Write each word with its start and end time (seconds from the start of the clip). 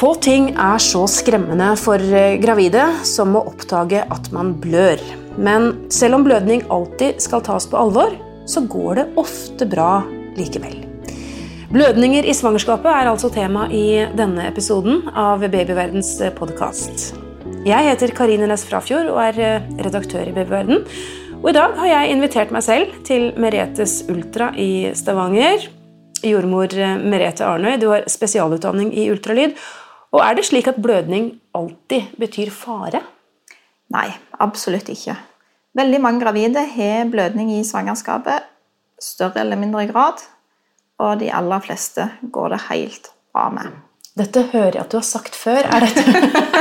Få 0.00 0.14
ting 0.16 0.46
er 0.56 0.78
så 0.80 1.02
skremmende 1.12 1.74
for 1.76 2.00
eh, 2.00 2.38
gravide 2.40 2.80
som 3.04 3.34
å 3.36 3.42
oppdage 3.50 4.00
at 4.00 4.30
man 4.32 4.54
blør. 4.56 5.00
Men 5.36 5.74
selv 5.92 6.16
om 6.16 6.22
blødning 6.24 6.62
alltid 6.72 7.18
skal 7.20 7.42
tas 7.44 7.66
på 7.68 7.76
alvor, 7.76 8.14
så 8.48 8.62
går 8.64 8.94
det 8.96 9.04
ofte 9.20 9.66
bra 9.68 9.98
likevel. 10.38 10.78
Blødninger 11.68 12.24
i 12.24 12.32
svangerskapet 12.32 12.88
er 12.88 13.10
altså 13.10 13.28
tema 13.34 13.66
i 13.68 14.06
denne 14.16 14.46
episoden 14.48 15.02
av 15.12 15.44
Babyverdens 15.44 16.14
podkast. 16.38 17.10
Jeg 17.68 17.88
heter 17.90 18.14
Karine 18.16 18.48
Næss 18.48 18.64
Frafjord 18.70 19.10
og 19.12 19.20
er 19.26 19.42
eh, 19.44 19.68
redaktør 19.84 20.24
i 20.24 20.32
Babyverden. 20.32 20.80
Og 21.42 21.50
i 21.52 21.56
dag 21.58 21.76
har 21.76 21.92
jeg 21.92 22.14
invitert 22.14 22.56
meg 22.56 22.64
selv 22.64 22.96
til 23.04 23.34
Meretes 23.36 23.98
Ultra 24.08 24.48
i 24.56 24.94
Stavanger. 24.96 25.68
Jordmor 26.24 26.72
eh, 26.72 26.96
Merete 27.04 27.44
Arnøy, 27.44 27.76
du 27.76 27.90
har 27.92 28.08
spesialutdanning 28.08 28.94
i 28.96 29.10
ultralyd. 29.12 29.60
Og 30.10 30.22
er 30.24 30.34
det 30.34 30.46
slik 30.48 30.68
at 30.70 30.80
blødning 30.82 31.32
alltid 31.54 32.16
betyr 32.18 32.50
fare? 32.54 33.02
Nei, 33.94 34.08
absolutt 34.42 34.90
ikke. 34.90 35.14
Veldig 35.78 36.00
mange 36.02 36.22
gravide 36.24 36.64
har 36.74 37.10
blødning 37.10 37.52
i 37.54 37.62
svangerskapet, 37.66 38.46
større 39.00 39.44
eller 39.44 39.58
mindre 39.58 39.86
grad. 39.90 40.22
Og 41.00 41.20
de 41.20 41.30
aller 41.32 41.62
fleste 41.64 42.08
går 42.32 42.54
det 42.54 42.60
helt 42.68 43.12
bra 43.32 43.46
med. 43.54 43.78
Dette 44.18 44.42
hører 44.50 44.74
jeg 44.74 44.82
at 44.82 44.92
du 44.92 44.98
har 44.98 45.06
sagt 45.06 45.36
før. 45.38 45.62
Er 45.62 45.86
dette 45.86 46.02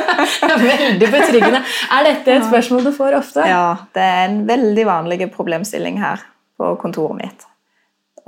veldig 0.70 1.10
betryggende? 1.12 1.64
Er 1.92 2.06
dette 2.06 2.36
et 2.38 2.46
spørsmål 2.48 2.86
du 2.86 2.92
får 2.96 3.18
ofte? 3.18 3.46
Ja, 3.50 3.90
det 3.98 4.06
er 4.06 4.26
en 4.30 4.44
veldig 4.48 4.86
vanlig 4.88 5.32
problemstilling 5.34 5.98
her 6.00 6.22
på 6.60 6.76
kontoret 6.82 7.18
mitt. 7.18 7.46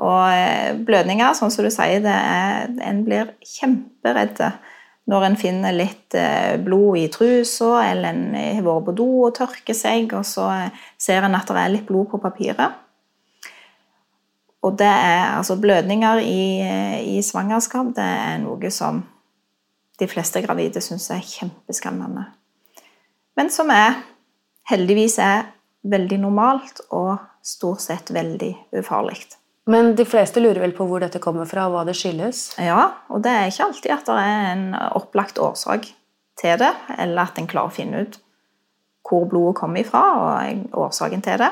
Og 0.01 0.25
eh, 0.33 0.73
blødninger, 0.81 1.35
sånn 1.37 1.53
som 1.53 1.67
du 1.67 1.71
sier, 1.71 2.01
det 2.01 2.17
er, 2.17 2.71
en 2.89 3.03
blir 3.05 3.35
kjemperedd 3.45 4.41
når 5.11 5.25
en 5.27 5.35
finner 5.39 5.75
litt 5.75 6.15
eh, 6.15 6.55
blod 6.63 6.99
i 7.01 7.07
trusa, 7.11 7.81
eller 7.89 8.13
en 8.13 8.23
har 8.37 8.63
vært 8.63 8.87
på 8.87 8.95
do 8.95 9.09
og 9.27 9.35
tørker 9.35 9.75
seg, 9.75 10.13
og 10.15 10.23
så 10.27 10.47
ser 10.99 11.27
en 11.27 11.35
at 11.35 11.51
det 11.51 11.59
er 11.59 11.73
litt 11.73 11.89
blod 11.89 12.07
på 12.13 12.21
papiret. 12.23 12.79
Og 14.61 14.77
det 14.77 14.87
er 14.87 15.33
altså 15.35 15.57
blødninger 15.57 16.21
i, 16.21 16.43
i 17.17 17.21
svangerskap 17.25 17.95
det 17.97 18.05
er 18.05 18.37
noe 18.43 18.69
som 18.71 19.01
de 20.01 20.07
fleste 20.09 20.41
gravide 20.45 20.81
syns 20.81 21.09
er 21.13 21.25
kjempeskremmende. 21.25 22.27
Men 23.37 23.49
som 23.53 23.69
er 23.73 23.99
heldigvis 24.69 25.17
er 25.21 25.49
veldig 25.91 26.21
normalt 26.21 26.83
og 26.93 27.17
stort 27.45 27.81
sett 27.81 28.13
veldig 28.13 28.51
ufarlig. 28.77 29.17
Men 29.69 29.93
de 29.95 30.05
fleste 30.09 30.41
lurer 30.41 30.63
vel 30.63 30.73
på 30.73 30.87
hvor 30.89 31.03
dette 31.03 31.21
kommer 31.21 31.45
fra, 31.49 31.67
og 31.67 31.75
hva 31.75 31.85
det 31.85 31.93
skyldes? 31.99 32.55
Ja, 32.61 32.87
og 33.13 33.21
det 33.25 33.33
er 33.33 33.51
ikke 33.51 33.67
alltid 33.67 33.93
at 33.93 34.07
det 34.09 34.17
er 34.23 34.47
en 34.55 34.65
opplagt 34.97 35.41
årsak 35.41 35.91
til 36.41 36.57
det, 36.61 36.71
eller 36.97 37.29
at 37.29 37.37
en 37.37 37.49
klarer 37.49 37.69
å 37.69 37.75
finne 37.75 38.05
ut 38.05 38.17
hvor 39.11 39.25
blodet 39.27 39.57
kommer 39.59 39.83
ifra, 39.83 40.01
og 40.17 40.77
årsaken 40.85 41.23
til 41.25 41.41
det. 41.41 41.51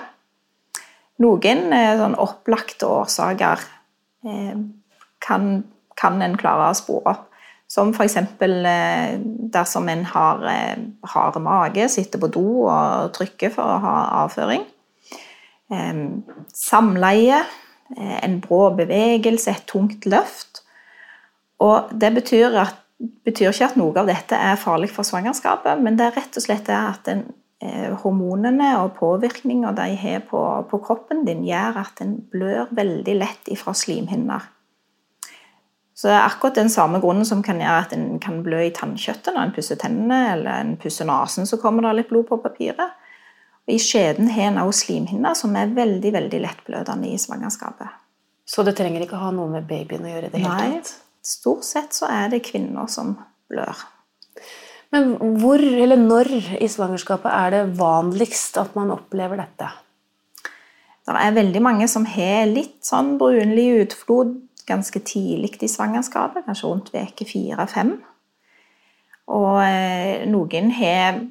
Noen 1.20 1.74
eh, 1.76 1.96
sånn 2.00 2.16
opplagte 2.22 2.88
årsaker 2.88 3.64
eh, 4.24 4.60
kan, 5.20 5.50
kan 6.00 6.22
en 6.24 6.38
klare 6.40 6.70
å 6.72 6.78
spore 6.78 7.14
opp. 7.14 7.26
Som 7.70 7.92
f.eks. 7.94 8.16
Eh, 8.18 9.20
dersom 9.54 9.90
en 9.92 10.06
har 10.10 10.46
hard 11.12 11.42
mage, 11.44 11.90
sitter 11.92 12.22
på 12.22 12.32
do 12.34 12.46
og 12.64 13.12
trykker 13.18 13.52
for 13.54 13.76
å 13.76 13.82
ha 13.84 13.96
avføring. 14.24 14.64
Samleie, 16.56 17.44
en 17.98 18.40
brå 18.44 18.70
bevegelse, 18.78 19.52
et 19.52 19.66
tungt 19.70 20.06
løft. 20.06 20.64
Og 21.64 21.90
det 22.02 22.14
betyr, 22.16 22.54
at, 22.62 22.78
betyr 23.26 23.50
ikke 23.50 23.72
at 23.72 23.80
noe 23.80 23.96
av 23.98 24.10
dette 24.12 24.38
er 24.38 24.60
farlig 24.62 24.92
for 24.94 25.08
svangerskapet, 25.08 25.82
men 25.82 25.98
det 26.00 26.08
er 26.08 26.18
rett 26.20 26.38
og 26.38 26.46
slett 26.46 26.70
at 26.74 27.10
en 27.12 27.26
Eh, 27.60 27.92
hormonene 28.00 28.70
og 28.80 28.94
påvirkninga 28.96 29.74
de 29.76 29.90
har 30.00 30.22
på, 30.30 30.40
på, 30.72 30.78
kroppen 30.80 31.26
din, 31.28 31.42
gjør 31.44 31.82
at 31.82 32.00
en 32.06 32.14
blør 32.32 32.70
veldig 32.72 33.16
lett 33.18 33.50
ifra 33.52 33.74
slimhinner. 33.76 34.46
Så 35.92 36.08
det 36.08 36.14
er 36.16 36.24
akkurat 36.30 36.56
den 36.56 36.72
samme 36.72 37.02
grunnen 37.04 37.28
som 37.28 37.42
kan 37.44 37.60
gjøre 37.60 37.82
at 37.84 37.96
en 37.98 38.14
kan 38.24 38.38
blø 38.46 38.62
i 38.64 38.72
tannkjøttet 38.72 39.36
når 39.36 39.42
en 39.42 39.52
pusser 39.58 39.76
tennene, 39.82 40.22
eller 40.38 40.54
en 40.54 40.78
pusser 40.80 41.10
nesen, 41.10 41.50
så 41.50 41.60
kommer 41.60 41.84
det 41.84 41.98
litt 41.98 42.14
blod 42.14 42.30
på 42.30 42.40
papiret. 42.40 42.96
I 43.70 43.78
skjeden 43.82 44.32
har 44.34 44.50
en 44.50 44.62
også 44.64 44.88
slimhinner 44.88 45.38
som 45.38 45.54
er 45.58 45.74
veldig 45.76 46.12
veldig 46.16 46.42
lettblødende 46.46 47.12
i 47.12 47.20
svangerskapet. 47.22 47.92
Så 48.50 48.66
det 48.66 48.74
trenger 48.80 49.06
ikke 49.06 49.20
ha 49.22 49.30
noe 49.36 49.52
med 49.52 49.68
babyen 49.70 50.08
å 50.08 50.10
gjøre? 50.10 50.32
det 50.34 50.42
hele 50.42 50.56
Nei, 50.58 50.82
stort 51.26 51.68
sett 51.68 51.94
så 51.94 52.10
er 52.10 52.32
det 52.34 52.42
kvinner 52.48 52.90
som 52.90 53.14
blør. 53.52 53.86
Men 54.90 55.14
hvor 55.38 55.62
eller 55.62 56.00
når 56.02 56.32
i 56.58 56.70
svangerskapet 56.72 57.30
er 57.30 57.54
det 57.54 57.78
vanligst 57.78 58.58
at 58.58 58.74
man 58.78 58.90
opplever 58.96 59.38
dette? 59.38 59.70
Det 61.06 61.18
er 61.18 61.38
veldig 61.38 61.62
mange 61.66 61.88
som 61.90 62.06
har 62.10 62.50
litt 62.50 62.80
sånn 62.86 63.16
brunlig 63.22 63.68
utflod 63.84 64.36
ganske 64.70 65.02
tidlig 65.02 65.58
i 65.66 65.70
svangerskapet, 65.70 66.46
kanskje 66.46 66.70
rundt 66.70 66.92
uke 66.94 67.26
fire-fem. 67.26 67.96
Og 69.34 69.62
eh, 69.64 70.26
noen 70.30 70.70
har 70.78 71.22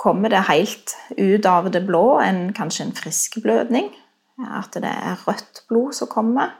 kommer 0.00 0.32
det 0.32 0.46
helt 0.48 0.96
ut 1.18 1.46
av 1.46 1.68
det 1.70 1.82
blå, 1.84 2.20
en, 2.24 2.50
kanskje 2.56 2.86
en 2.86 2.96
frisk 2.96 3.40
blødning. 3.44 3.90
At 4.40 4.72
det 4.80 4.88
er 4.88 5.20
rødt 5.26 5.64
blod 5.68 5.92
som 5.98 6.08
kommer. 6.08 6.54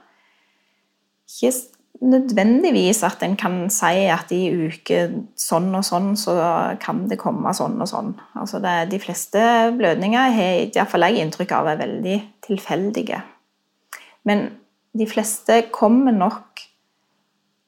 Ikke 1.25 1.55
nødvendigvis 2.01 3.01
at 3.05 3.23
en 3.25 3.35
kan 3.37 3.57
si 3.73 4.05
at 4.09 4.31
i 4.33 4.43
uke 4.67 5.01
sånn 5.37 5.69
og 5.77 5.85
sånn, 5.85 6.13
så 6.17 6.35
kan 6.81 7.05
det 7.09 7.19
komme 7.21 7.53
sånn 7.57 7.81
og 7.81 7.89
sånn. 7.89 8.13
Altså 8.37 8.61
det, 8.61 8.75
de 8.93 9.01
fleste 9.01 9.41
blødninger 9.77 10.37
har 10.37 10.63
iallfall 10.67 11.09
jeg 11.09 11.25
inntrykk 11.25 11.57
av 11.57 11.73
er 11.73 11.81
veldig 11.81 12.17
tilfeldige. 12.45 13.23
Men 14.29 14.49
de 14.97 15.07
fleste 15.09 15.63
kommer 15.73 16.13
nok 16.13 16.65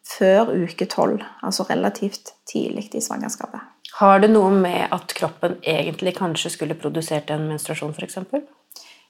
før 0.05 0.53
uke 0.53 0.85
tolv, 0.91 1.23
altså 1.41 1.65
relativt 1.69 2.35
tidlig 2.49 2.91
i 2.93 3.01
svangerskapet. 3.01 3.72
Har 3.99 4.23
det 4.23 4.31
noe 4.31 4.49
med 4.55 4.89
at 4.95 5.13
kroppen 5.17 5.59
egentlig 5.61 6.15
kanskje 6.17 6.53
skulle 6.55 6.77
produsert 6.79 7.29
en 7.33 7.45
menstruasjon, 7.51 7.93
f.eks.? 7.93 8.17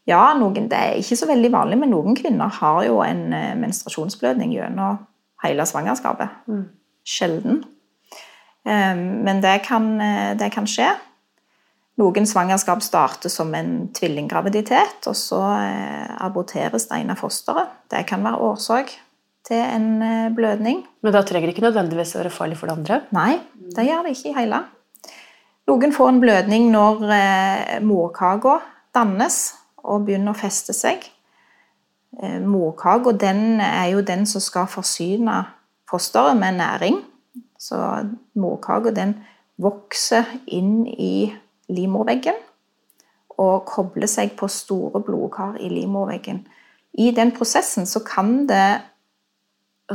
Ja, 0.10 0.34
noen, 0.36 0.68
det 0.68 0.80
er 0.80 0.98
ikke 1.00 1.16
så 1.16 1.30
veldig 1.30 1.54
vanlig, 1.54 1.78
men 1.80 1.94
noen 1.94 2.18
kvinner 2.20 2.52
har 2.60 2.82
jo 2.84 3.00
en 3.06 3.30
eh, 3.32 3.54
menstruasjonsblødning 3.56 4.52
gjennom 4.52 5.00
hele 5.46 5.64
svangerskapet. 5.68 6.42
Mm. 6.52 6.66
Sjelden. 7.08 7.64
Men 8.64 9.42
det 9.44 9.58
kan, 9.66 9.88
eh, 10.02 10.36
det 10.40 10.52
kan, 10.56 10.68
skje. 10.68 10.88
Noen 12.00 12.26
svangerskap 12.26 12.82
starter 12.82 13.30
som 13.30 13.52
en 13.56 13.90
tvillinggraviditet, 13.94 15.04
og 15.08 15.16
så 15.20 15.42
eh, 15.62 16.14
aborteres 16.26 16.88
det 16.90 17.02
ene 17.04 17.16
fosteret. 17.20 17.72
Det 17.92 18.06
kan 18.10 18.24
være 18.24 18.40
årsak 18.42 18.96
til 19.48 19.60
en 19.60 19.90
eh, 20.02 20.30
blødning. 20.36 20.84
Men 21.04 21.16
da 21.16 21.24
trenger 21.24 21.50
det 21.50 21.58
ikke 21.58 21.68
nødvendigvis 21.68 22.16
være 22.18 22.34
farlig 22.34 22.60
for 22.60 22.70
det 22.70 22.78
andre? 22.78 23.02
Nei, 23.16 23.40
det 23.76 23.88
gjør 23.88 24.08
det 24.08 24.16
ikke 24.18 24.32
i 24.32 24.38
hele. 24.38 24.62
Noen 25.68 25.96
får 25.96 26.10
en 26.12 26.20
blødning 26.20 26.70
når 26.74 27.04
morkaka 27.88 28.58
dannes 28.96 29.38
og 29.84 30.08
begynner 30.08 30.34
å 30.34 30.40
feste 30.40 30.76
seg. 30.76 31.04
Eh, 32.22 32.40
morkaka 32.40 33.14
er 33.24 33.88
jo 33.92 34.02
den 34.02 34.26
som 34.26 34.42
skal 34.42 34.68
forsyne 34.68 35.44
fosteret 35.90 36.38
med 36.38 36.60
næring. 36.60 37.02
Så 37.60 37.78
morkaka 38.36 38.92
den 38.92 39.16
vokser 39.58 40.26
inn 40.48 40.86
i 40.88 41.34
livmorveggen 41.70 42.36
og 43.38 43.66
kobler 43.66 44.08
seg 44.08 44.36
på 44.38 44.48
store 44.48 45.02
blodkar 45.02 45.58
i 45.60 45.70
livmorveggen. 45.70 46.46
I 46.94 47.12
den 47.12 47.32
prosessen 47.32 47.86
så 47.86 48.04
kan 48.06 48.46
det 48.48 48.82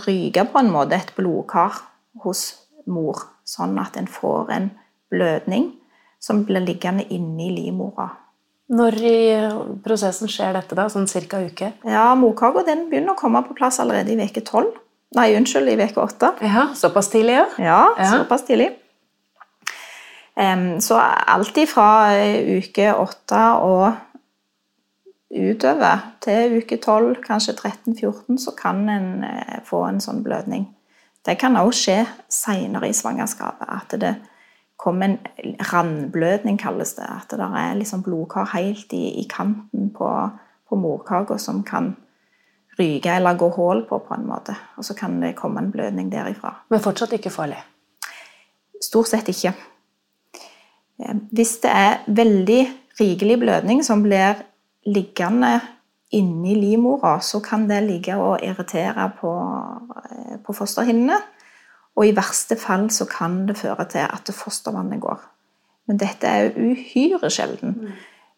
ryke 0.07 0.45
på 0.53 0.61
en 0.63 0.71
måte 0.73 0.97
et 0.99 1.13
blodkar 1.17 1.83
hos 2.25 2.47
mor, 2.89 3.21
sånn 3.47 3.77
at 3.81 3.99
en 4.01 4.09
får 4.11 4.55
en 4.55 4.71
blødning 5.13 5.73
som 6.21 6.43
blir 6.47 6.65
liggende 6.65 7.07
inni 7.15 7.51
livmora. 7.55 8.09
Når 8.69 8.97
i 9.01 9.21
prosessen 9.85 10.29
skjer 10.29 10.53
dette, 10.59 10.77
da? 10.77 10.89
Sånn 10.93 11.07
ca. 11.09 11.41
uke? 11.41 11.71
Ja, 11.89 12.11
Morkaka 12.19 12.67
den 12.67 12.89
begynner 12.91 13.15
å 13.15 13.21
komme 13.21 13.41
på 13.47 13.57
plass 13.57 13.81
allerede 13.81 14.13
i 14.13 14.19
uke 14.21 14.43
tolv. 14.45 14.75
Nei, 15.17 15.31
unnskyld, 15.39 15.71
i 15.73 15.87
uke 15.89 16.03
åtte. 16.03 16.35
Ja, 16.45 16.67
såpass 16.77 17.09
tidlig, 17.09 17.39
ja? 17.39 17.47
Ja, 17.57 17.81
ja. 17.97 18.11
såpass 18.13 18.45
tidlig. 18.45 18.75
Um, 20.39 20.81
så 20.85 21.01
alltid 21.01 21.67
fra 21.67 22.13
eh, 22.15 22.61
uke 22.61 22.93
åtte 22.95 23.41
og 23.65 23.89
utover 25.31 26.15
til 26.25 26.59
uke 26.59 26.77
12, 26.77 27.23
kanskje 27.27 27.55
13-14, 27.55 28.39
så 28.39 28.55
kan 28.57 28.89
en 28.89 29.25
uh, 29.25 29.61
få 29.65 29.85
en 29.89 30.01
sånn 30.01 30.23
blødning. 30.25 30.67
Det 31.27 31.37
kan 31.39 31.57
også 31.61 31.83
skje 31.83 31.99
seinere 32.33 32.89
i 32.89 32.97
svangerskapet. 32.97 33.69
At 33.69 33.97
det 34.01 34.15
kommer 34.79 35.11
en 35.11 35.19
randblødning, 35.73 36.59
kalles 36.59 36.95
det. 36.97 37.05
At 37.05 37.35
det 37.35 37.49
er 37.61 37.75
liksom 37.77 38.03
blodkar 38.07 38.49
helt 38.55 38.93
i, 38.97 39.21
i 39.21 39.27
kanten 39.29 39.91
på, 39.95 40.11
på 40.69 40.79
morkaka 40.79 41.39
som 41.39 41.63
kan 41.67 41.97
ryke 42.79 43.11
eller 43.11 43.37
gå 43.37 43.49
hull 43.57 43.83
på, 43.89 43.99
på 43.99 44.15
en 44.15 44.27
måte. 44.29 44.55
Og 44.77 44.87
så 44.87 44.95
kan 44.95 45.19
det 45.21 45.37
komme 45.37 45.61
en 45.61 45.73
blødning 45.75 46.13
derifra. 46.13 46.55
Men 46.71 46.81
fortsatt 46.81 47.13
ikke 47.19 47.35
farlig? 47.35 47.59
Stort 48.83 49.11
sett 49.11 49.29
ikke. 49.29 49.53
Eh, 51.03 51.17
Hvis 51.35 51.59
det 51.65 51.75
er 51.75 52.05
veldig 52.07 52.61
rikelig 53.01 53.39
blødning 53.43 53.83
som 53.85 54.03
blir 54.03 54.45
liggende 54.89 55.59
inni 56.17 56.55
livmora, 56.57 57.19
så 57.21 57.41
kan 57.45 57.67
det 57.69 57.83
ligge 57.85 58.17
og 58.17 58.45
irritere 58.45 59.11
på, 59.21 59.33
eh, 60.09 60.37
på 60.45 60.55
fosterhinnene. 60.57 61.19
Og 61.99 62.07
i 62.07 62.15
verste 62.17 62.57
fall 62.57 62.89
så 62.95 63.05
kan 63.11 63.47
det 63.49 63.59
føre 63.59 63.85
til 63.91 64.07
at 64.07 64.31
fostervannet 64.35 65.01
går. 65.01 65.19
Men 65.89 65.99
dette 65.99 66.27
er 66.27 66.47
jo 66.47 66.71
uhyre 66.73 67.31
sjelden. 67.31 67.93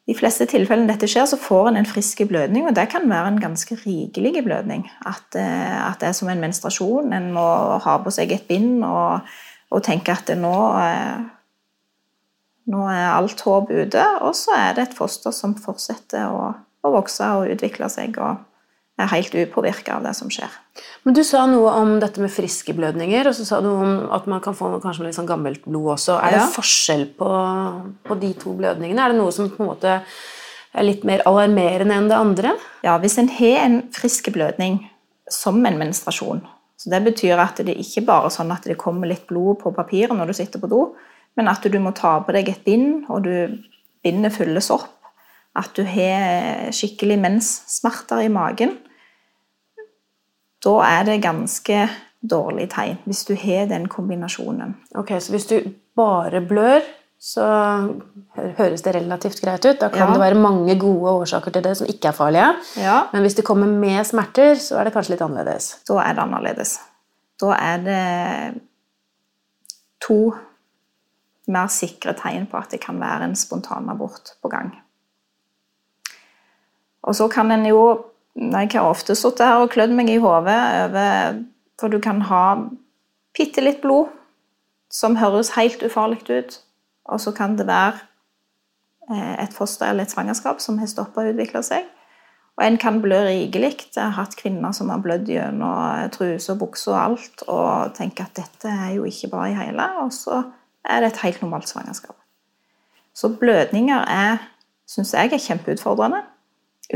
I 0.06 0.14
de 0.14 0.18
fleste 0.18 0.46
tilfellene 0.50 0.88
dette 0.90 1.06
skjer, 1.06 1.26
så 1.28 1.38
får 1.38 1.68
en 1.68 1.76
en 1.76 1.86
frisk 1.86 2.22
blødning, 2.28 2.66
og 2.66 2.74
det 2.74 2.88
kan 2.88 3.08
være 3.10 3.28
en 3.28 3.40
ganske 3.40 3.74
rikelig 3.74 4.44
blødning. 4.44 4.90
At, 5.06 5.36
eh, 5.36 5.90
at 5.90 6.00
det 6.00 6.08
er 6.08 6.12
som 6.12 6.28
en 6.28 6.40
menstruasjon. 6.40 7.12
En 7.12 7.32
må 7.32 7.78
ha 7.78 7.98
på 7.98 8.10
seg 8.10 8.32
et 8.32 8.48
bind 8.48 8.84
og, 8.84 9.20
og 9.70 9.82
tenke 9.82 10.12
at 10.12 10.26
det 10.26 10.38
nå, 10.38 10.78
eh, 10.78 11.20
nå 12.66 12.84
er 12.92 13.14
alt 13.14 13.40
håp 13.46 13.70
ute. 13.70 14.04
Og 14.26 14.34
så 14.36 14.54
er 14.56 14.74
det 14.76 14.88
et 14.88 14.96
foster 14.98 15.32
som 15.34 15.54
fortsetter 15.54 16.28
å, 16.28 16.52
å 16.84 16.92
vokse 16.94 17.24
og 17.38 17.50
utvikle 17.54 17.88
seg 17.92 18.18
og 18.20 18.38
er 19.00 19.08
helt 19.14 19.32
upåvirka 19.32 19.94
av 19.96 20.04
det 20.04 20.12
som 20.18 20.28
skjer. 20.32 20.50
Men 21.04 21.14
Du 21.16 21.22
sa 21.24 21.46
noe 21.48 21.72
om 21.80 21.94
dette 22.02 22.20
med 22.20 22.32
friske 22.32 22.74
blødninger, 22.76 23.30
og 23.30 23.34
så 23.38 23.46
sa 23.48 23.60
du 23.64 23.70
om 23.70 24.10
at 24.12 24.26
man 24.28 24.42
kan 24.44 24.56
få 24.56 24.74
kanskje 24.82 25.06
litt 25.06 25.16
sånn 25.16 25.28
gammelt 25.30 25.64
blod 25.64 25.94
også. 25.96 26.18
Er 26.20 26.32
Ja. 26.36 26.44
det 26.44 26.54
forskjell 26.54 27.06
på, 27.16 27.30
på 28.04 28.20
de 28.20 28.34
to 28.34 28.52
blødningene? 28.58 29.00
Er 29.00 29.08
det 29.14 29.18
noe 29.22 29.32
som 29.32 29.48
på 29.48 29.62
en 29.64 29.70
måte 29.72 30.00
er 30.74 30.84
litt 30.84 31.02
mer 31.04 31.22
alarmerende 31.26 31.96
enn 31.96 32.08
det 32.08 32.16
andre? 32.18 32.52
Ja, 32.84 32.98
Hvis 32.98 33.18
en 33.18 33.28
har 33.28 33.64
en 33.64 33.82
frisk 33.90 34.28
blødning 34.32 34.90
som 35.30 35.64
en 35.66 35.78
menstruasjon 35.78 36.42
så 36.80 36.88
Det 36.88 37.02
betyr 37.04 37.36
at 37.36 37.56
det 37.56 37.74
ikke 37.76 38.06
bare 38.06 38.24
er 38.30 38.32
sånn 38.32 38.52
at 38.54 38.64
det 38.64 38.78
kommer 38.80 39.06
litt 39.06 39.26
blod 39.28 39.58
på 39.60 39.68
papiret 39.76 40.16
når 40.16 40.30
du 40.30 40.32
sitter 40.32 40.58
på 40.62 40.68
do, 40.70 40.94
men 41.40 41.48
at 41.48 41.64
du 41.72 41.78
må 41.80 41.94
ta 41.96 42.18
på 42.20 42.32
deg 42.36 42.48
et 42.52 42.64
bind, 42.66 43.06
og 43.08 43.24
du, 43.24 43.56
bindet 44.04 44.36
fylles 44.36 44.68
opp. 44.74 44.90
At 45.56 45.72
du 45.74 45.82
har 45.88 46.68
skikkelig 46.76 47.16
menssmerter 47.18 48.20
i 48.22 48.30
magen. 48.30 48.76
Da 50.60 50.76
er 50.84 51.06
det 51.08 51.22
ganske 51.24 51.88
dårlig 52.20 52.68
tegn, 52.74 52.98
hvis 53.08 53.24
du 53.24 53.32
har 53.40 53.66
den 53.70 53.88
kombinasjonen. 53.88 54.74
Ok, 55.00 55.14
Så 55.24 55.32
hvis 55.32 55.46
du 55.48 55.56
bare 55.96 56.42
blør, 56.44 56.84
så 57.20 57.46
høres 58.58 58.82
det 58.84 58.94
relativt 58.94 59.40
greit 59.42 59.64
ut. 59.64 59.80
Da 59.80 59.88
kan 59.88 60.06
Ja. 60.08 60.12
det 60.12 60.20
være 60.20 60.34
mange 60.40 60.78
gode 60.78 61.10
årsaker 61.22 61.50
til 61.52 61.62
det 61.64 61.76
som 61.76 61.86
ikke 61.86 62.08
er 62.08 62.12
farlige. 62.16 62.54
Ja. 62.76 63.02
Men 63.12 63.22
hvis 63.22 63.34
det 63.34 63.44
kommer 63.44 63.66
med 63.66 64.04
smerter, 64.06 64.54
så 64.54 64.78
er 64.78 64.84
det 64.84 64.92
kanskje 64.94 65.10
litt 65.16 65.22
annerledes. 65.22 65.76
da 65.88 65.94
er 65.98 66.12
det 66.12 66.22
annerledes. 66.22 66.78
Da 67.40 67.46
er 67.56 67.76
det 67.84 68.60
to 70.00 70.34
mer 71.52 71.70
sikre 71.72 72.14
tegn 72.18 72.46
på 72.50 72.58
at 72.60 72.72
det 72.74 72.80
kan 72.82 73.00
være 73.00 73.28
en 73.28 73.36
spontanabort 73.38 74.34
på 74.42 74.50
gang. 74.52 74.72
Og 77.02 77.16
så 77.16 77.28
kan 77.28 77.50
en 77.50 77.66
jo 77.66 78.06
Jeg 78.36 78.68
har 78.72 78.86
ofte 78.86 79.14
sittet 79.18 79.42
her 79.42 79.58
og 79.58 79.72
klødd 79.74 79.90
meg 79.90 80.08
i 80.08 80.20
hodet 80.22 80.54
over 80.84 81.40
For 81.80 81.88
du 81.90 81.98
kan 81.98 82.20
ha 82.22 82.44
bitte 83.36 83.60
litt 83.60 83.80
blod 83.82 84.06
som 84.90 85.16
høres 85.16 85.52
helt 85.54 85.82
ufarlig 85.86 86.22
ut, 86.30 86.56
og 87.06 87.20
så 87.20 87.30
kan 87.32 87.56
det 87.58 87.66
være 87.66 88.00
eh, 89.10 89.44
et 89.44 89.54
foster 89.54 89.86
eller 89.86 90.02
et 90.02 90.10
svangerskap 90.10 90.58
som 90.60 90.80
har 90.82 90.90
stoppa 90.90 91.22
å 91.22 91.30
utvikle 91.30 91.62
seg. 91.62 91.86
Og 92.58 92.64
en 92.66 92.76
kan 92.76 92.98
blø 93.00 93.20
rikelig. 93.24 93.86
Jeg 93.94 94.02
har 94.02 94.16
hatt 94.18 94.34
kvinner 94.36 94.74
som 94.76 94.90
har 94.90 94.98
blødd 95.00 95.30
gjennom 95.30 96.10
truse 96.12 96.52
og 96.52 96.58
bukse 96.64 96.90
og 96.90 96.98
alt, 96.98 97.44
og 97.46 97.94
tenker 97.94 98.26
at 98.26 98.34
dette 98.36 98.68
er 98.68 98.96
jo 98.98 99.06
ikke 99.08 99.30
bra 99.32 99.46
i 99.48 99.54
hele, 99.56 99.86
og 100.02 100.10
så 100.12 100.42
er 100.84 101.00
det 101.00 101.12
et 101.12 101.22
helt 101.24 101.42
normalt 101.42 101.68
svangerskap. 101.68 102.16
Så 103.14 103.28
blødninger 103.40 104.04
er, 104.08 104.38
syns 104.88 105.14
jeg, 105.14 105.32
er 105.32 105.44
kjempeutfordrende. 105.44 106.22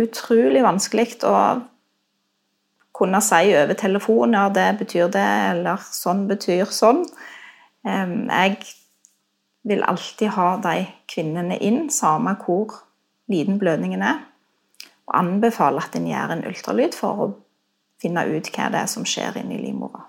Utrolig 0.00 0.62
vanskelig 0.64 1.20
å 1.26 1.34
kunne 2.94 3.20
si 3.22 3.54
over 3.58 3.74
telefon 3.78 4.34
ja, 4.34 4.48
det 4.54 4.68
betyr 4.78 5.10
det, 5.12 5.26
eller 5.54 5.82
sånn 5.84 6.26
betyr 6.30 6.70
sånn. 6.70 7.04
Jeg 7.84 8.58
vil 9.64 9.82
alltid 9.86 10.34
ha 10.36 10.48
de 10.62 10.86
kvinnene 11.10 11.58
inn, 11.58 11.88
samme 11.90 12.36
hvor 12.44 12.78
liten 13.30 13.58
blødningen 13.58 14.02
er 14.04 14.22
og 15.04 15.16
anbefaler 15.18 15.84
at 15.84 15.96
en 15.98 16.08
gjør 16.08 16.32
en 16.32 16.44
ultralyd 16.48 16.96
for 16.96 17.24
å 17.24 17.30
finne 18.02 18.24
ut 18.28 18.50
hva 18.54 18.70
det 18.72 18.84
er 18.84 18.90
som 18.90 19.06
skjer 19.08 19.40
inni 19.40 19.60
livmora. 19.60 20.06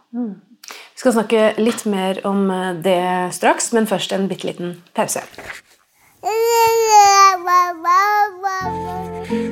Vi 0.70 1.04
skal 1.04 1.16
snakke 1.18 1.46
litt 1.60 1.86
mer 1.90 2.22
om 2.28 2.50
eh, 2.52 2.74
det 2.86 3.00
straks, 3.36 3.72
men 3.76 3.88
først 3.90 4.16
en 4.16 4.30
bitte 4.32 4.50
liten 4.50 4.78
pause. 4.98 5.22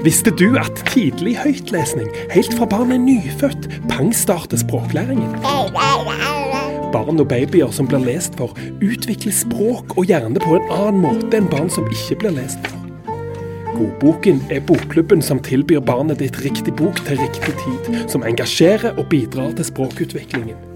Visste 0.04 0.32
du 0.36 0.58
at 0.60 0.82
tidlig 0.90 1.36
høytlesning, 1.40 2.10
helt 2.34 2.56
fra 2.58 2.66
barnet 2.70 2.98
er 2.98 3.04
nyfødt, 3.04 3.68
pangstarter 3.92 4.60
språklæringen? 4.60 5.38
Barn 6.94 7.22
og 7.22 7.28
babyer 7.30 7.72
som 7.74 7.88
blir 7.90 8.04
lest 8.06 8.36
for, 8.40 8.58
utvikler 8.82 9.34
språk 9.34 9.96
og 9.98 10.10
hjerne 10.10 10.42
på 10.44 10.58
en 10.58 10.68
annen 10.74 11.06
måte 11.06 11.38
enn 11.38 11.50
barn 11.52 11.72
som 11.74 11.88
ikke 11.94 12.20
blir 12.24 12.36
lest 12.42 12.60
for. 12.68 12.80
Godboken 13.74 14.44
er 14.54 14.62
bokklubben 14.68 15.24
som 15.26 15.42
tilbyr 15.42 15.82
barnet 15.82 16.22
ditt 16.22 16.38
riktig 16.46 16.76
bok 16.78 17.00
til 17.08 17.18
riktig 17.22 17.56
tid, 17.64 18.04
som 18.10 18.26
engasjerer 18.28 19.00
og 19.00 19.10
bidrar 19.10 19.56
til 19.58 19.66
språkutviklingen. 19.72 20.73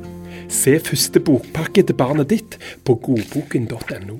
Se 0.48 0.78
første 0.80 1.20
bokpakke 1.20 1.84
til 1.84 1.96
barnet 1.98 2.30
ditt 2.32 2.56
på 2.88 2.96
godboken.no. 3.04 4.16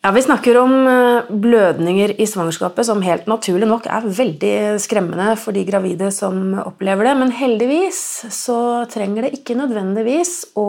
Ja, 0.00 0.10
Vi 0.14 0.22
snakker 0.22 0.56
om 0.56 0.72
eh, 0.88 1.26
blødninger 1.28 2.14
i 2.22 2.26
svangerskapet, 2.26 2.86
som 2.86 3.02
helt 3.04 3.26
naturlig 3.28 3.66
nok 3.68 3.84
er 3.90 4.06
veldig 4.06 4.54
skremmende 4.80 5.34
for 5.36 5.52
de 5.52 5.66
gravide 5.68 6.08
som 6.14 6.54
opplever 6.62 7.10
det. 7.10 7.12
Men 7.20 7.34
heldigvis 7.36 8.00
så 8.32 8.86
trenger 8.88 9.26
det 9.26 9.34
ikke 9.36 9.58
nødvendigvis 9.58 10.54
å 10.56 10.68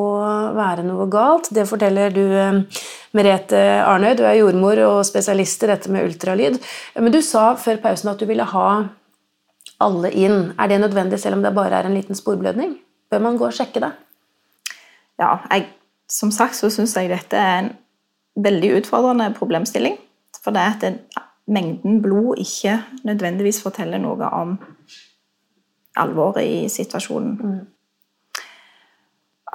være 0.57 0.83
noe 0.89 1.07
galt. 1.13 1.47
Det 1.55 1.63
forteller 1.69 2.11
du, 2.11 2.25
eh, 2.25 2.83
Merete 3.15 3.63
Arnøy. 3.85 4.17
Du 4.19 4.25
er 4.27 4.41
jordmor 4.41 4.83
og 4.89 5.05
spesialist 5.07 5.63
i 5.63 5.71
dette 5.71 5.93
med 5.93 6.09
ultralyd. 6.09 6.59
Men 6.99 7.13
du 7.13 7.21
sa 7.21 7.53
før 7.55 7.79
pausen 7.85 8.11
at 8.11 8.19
du 8.19 8.25
ville 8.25 8.43
ha 8.43 8.69
alle 9.79 10.11
inn. 10.11 10.53
Er 10.59 10.67
det 10.67 10.81
nødvendig 10.81 11.19
selv 11.19 11.39
om 11.39 11.43
det 11.45 11.55
bare 11.55 11.79
er 11.79 11.87
en 11.87 11.95
liten 11.95 12.19
sporblødning? 12.19 12.79
Bør 13.11 13.23
man 13.23 13.37
gå 13.39 13.49
og 13.49 13.55
sjekke 13.55 13.83
det? 13.83 13.91
Ja, 15.19 15.35
jeg, 15.51 15.67
som 16.09 16.31
sagt 16.33 16.57
så 16.57 16.71
syns 16.73 16.95
jeg 16.97 17.11
dette 17.11 17.37
er 17.37 17.57
en 17.59 17.73
veldig 18.41 18.77
utfordrende 18.79 19.33
problemstilling. 19.35 19.97
For 20.41 20.55
det 20.55 20.61
er 20.63 20.77
at 20.77 20.85
det, 20.85 21.21
mengden 21.51 21.99
blod 22.01 22.39
ikke 22.39 22.79
nødvendigvis 23.03 23.61
forteller 23.63 24.01
noe 24.01 24.29
om 24.31 24.55
alvoret 25.99 26.47
i 26.47 26.57
situasjonen. 26.71 27.61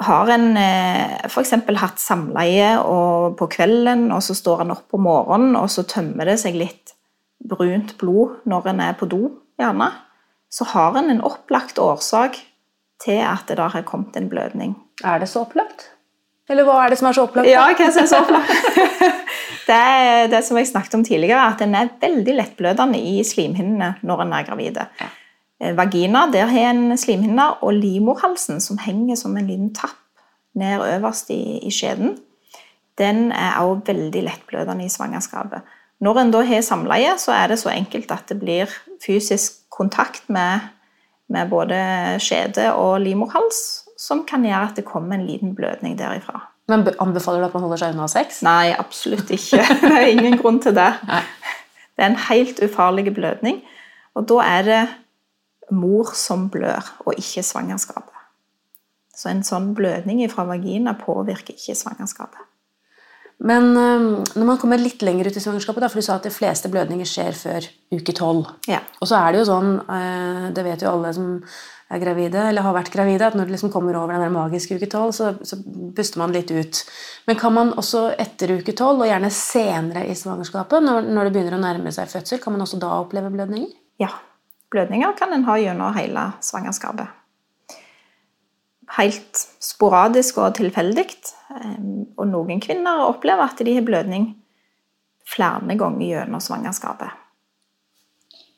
Har 0.07 0.29
en 0.29 0.51
eh, 0.61 1.15
f.eks. 1.25 1.55
hatt 1.81 2.03
samleie 2.03 2.75
og 2.85 3.39
på 3.39 3.49
kvelden, 3.55 4.11
og 4.13 4.21
så 4.23 4.37
står 4.37 4.67
en 4.67 4.75
opp 4.75 4.93
om 4.93 5.07
morgenen, 5.09 5.57
og 5.57 5.71
så 5.73 5.87
tømmer 5.89 6.29
det 6.29 6.37
seg 6.43 6.59
litt 6.59 6.93
brunt 7.41 7.95
blod 8.01 8.43
når 8.45 8.73
en 8.75 8.83
er 8.85 8.99
på 8.99 9.09
do, 9.09 9.23
gjerne, 9.57 9.89
så 10.53 10.69
har 10.75 10.99
en 11.01 11.09
en 11.15 11.25
opplagt 11.25 11.81
årsak 11.81 12.37
til 13.03 13.21
at 13.25 13.45
det 13.49 13.59
da 13.61 13.69
har 13.73 13.85
kommet 13.87 14.17
en 14.17 14.31
blødning. 14.31 14.75
Er 15.05 15.21
det 15.21 15.29
så 15.29 15.45
opplagt? 15.45 15.91
Eller 16.49 16.67
hva 16.67 16.79
er 16.85 16.93
det 16.93 17.01
som 17.01 17.09
er 17.09 17.17
så 17.17 17.27
opplagt? 17.27 17.51
Ja, 17.51 17.67
hva 17.75 17.91
som 17.91 18.05
er 18.05 18.11
så 18.11 18.23
opplagt? 18.23 18.51
det 19.69 19.77
er 19.77 20.29
det 20.31 20.43
som 20.47 20.59
jeg 20.59 20.71
snakket 20.71 20.95
om 20.95 21.05
tidligere, 21.07 21.43
at 21.51 21.63
en 21.65 21.75
er 21.75 21.95
veldig 22.01 22.37
lettblødende 22.39 23.01
i 23.03 23.23
slimhinnene 23.27 23.97
når 24.07 24.23
en 24.25 24.35
er 24.39 24.47
gravid. 24.47 24.79
Ja. 25.01 25.09
Eh, 25.61 25.75
Vagina 25.77 26.27
der 26.33 26.53
har 26.53 26.71
en 26.71 26.99
slimhinne, 26.99 27.49
og 27.63 27.75
livmorhalsen, 27.81 28.61
som 28.61 28.79
henger 28.79 29.19
som 29.19 29.37
en 29.37 29.51
liten 29.51 29.73
tapp 29.75 29.99
ned 30.57 30.81
øverst 30.81 31.31
i, 31.35 31.59
i 31.67 31.73
skjeden, 31.75 32.15
den 32.97 33.33
er 33.33 33.59
også 33.61 33.93
veldig 33.93 34.23
lettblødende 34.25 34.87
i 34.87 34.93
svangerskapet. 34.93 35.67
Når 36.01 36.21
en 36.21 36.33
da 36.33 36.43
har 36.45 36.63
samleie, 36.65 37.17
så 37.19 37.33
er 37.33 37.51
det 37.53 37.59
så 37.61 37.73
enkelt 37.73 38.11
at 38.13 38.29
det 38.29 38.39
blir 38.41 38.73
fysisk 39.05 39.65
kontakt 39.73 40.29
med, 40.33 40.65
med 41.33 41.51
både 41.51 41.79
skjede 42.23 42.69
og 42.75 43.01
livmorhals, 43.03 43.87
som 43.99 44.25
kan 44.29 44.45
gjøre 44.47 44.69
at 44.71 44.77
det 44.79 44.87
kommer 44.87 45.17
en 45.17 45.27
liten 45.27 45.55
blødning 45.57 45.97
derifra. 45.99 46.43
Men 46.71 46.87
anbefaler 47.01 47.41
du 47.41 47.47
at 47.47 47.55
man 47.55 47.63
holder 47.63 47.81
seg 47.83 47.95
unna 47.95 48.09
sex? 48.11 48.41
Nei, 48.47 48.75
absolutt 48.75 49.31
ikke. 49.35 49.63
Det 49.83 49.93
er 49.93 50.11
ingen 50.11 50.39
grunn 50.41 50.59
til 50.63 50.75
det. 50.77 50.91
Nei. 51.07 51.23
Det 51.97 52.05
er 52.05 52.11
en 52.11 52.23
helt 52.27 52.59
ufarlig 52.61 53.15
blødning, 53.15 53.63
og 54.19 54.27
da 54.29 54.43
er 54.45 54.67
det 54.67 54.83
mor 55.73 56.11
som 56.15 56.51
blør, 56.53 56.85
og 57.07 57.17
ikke 57.17 57.43
svangerskapet. 57.47 58.13
Så 59.17 59.31
en 59.31 59.41
sånn 59.47 59.71
blødning 59.75 60.21
fra 60.29 60.45
vagina 60.45 60.93
påvirker 61.01 61.57
ikke 61.57 61.79
svangerskapet. 61.79 62.43
Men 63.45 63.75
når 63.77 64.45
man 64.49 64.59
kommer 64.59 64.81
litt 64.81 65.03
lenger 65.05 65.29
ut 65.29 65.37
i 65.37 65.43
svangerskapet, 65.45 65.83
da, 65.85 65.89
for 65.93 66.01
du 66.01 66.07
sa 66.07 66.15
at 66.17 66.25
de 66.25 66.33
fleste 66.33 66.71
blødninger 66.73 67.09
skjer 67.09 67.35
før 67.37 67.67
uke 67.93 68.15
tolv. 68.17 68.47
Ja. 68.65 68.79
Og 68.97 69.11
så 69.11 69.19
er 69.19 69.35
det 69.35 69.43
jo 69.43 69.49
sånn, 69.51 69.75
det 70.57 70.65
vet 70.65 70.85
jo 70.85 70.95
alle 70.95 71.11
som 71.13 71.35
er 71.87 72.03
gravide, 72.03 72.41
eller 72.51 72.65
har 72.67 72.75
vært 72.75 72.91
gravide, 72.91 73.29
at 73.29 73.37
når 73.39 73.47
det 73.47 73.55
liksom 73.55 73.71
kommer 73.71 73.95
over 73.99 74.15
den 74.15 74.25
der 74.25 74.33
magiske 74.35 74.79
uke 74.79 74.89
tolv, 74.91 75.13
så, 75.15 75.33
så, 75.47 75.59
puster 75.97 76.19
man 76.19 76.35
litt 76.35 76.51
ut. 76.51 76.81
Men 77.29 77.39
kan 77.39 77.55
man 77.55 77.75
også 77.79 78.09
etter 78.19 78.57
uke 78.59 78.75
tolv, 78.77 79.05
og 79.05 79.11
gjerne 79.11 79.31
senere 79.35 80.07
i 80.11 80.17
svangerskapet, 80.19 80.83
når, 80.83 81.07
når, 81.07 81.29
det 81.29 81.37
begynner 81.37 81.59
å 81.59 81.63
nærme 81.63 81.93
seg 81.95 82.11
fødsel, 82.11 82.43
kan 82.43 82.57
man 82.57 82.67
også 82.67 82.81
da 82.83 82.91
oppleve 82.99 83.31
blødninger? 83.35 83.71
Ja. 84.03 84.11
Blødninger 84.75 85.15
kan 85.19 85.31
en 85.33 85.47
ha 85.47 85.55
gjennom 85.63 85.95
hele 85.95 86.27
svangerskapet. 86.43 87.15
Helt 88.95 89.41
sporadisk 89.63 90.39
og 90.39 90.55
tilfeldig. 90.59 91.07
Og 92.17 92.27
noen 92.31 92.63
kvinner 92.63 93.07
opplever 93.09 93.49
at 93.49 93.63
de 93.67 93.75
har 93.75 93.87
blødning 93.87 94.31
flere 95.27 95.79
ganger 95.79 96.07
gjennom 96.07 96.43
svangerskapet. 96.43 97.11